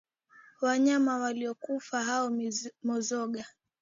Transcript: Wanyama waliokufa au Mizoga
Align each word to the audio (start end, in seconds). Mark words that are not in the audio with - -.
Wanyama 0.61 1.17
waliokufa 1.17 2.05
au 2.17 2.49
Mizoga 2.83 3.45